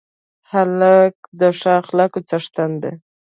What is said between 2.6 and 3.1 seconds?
دی.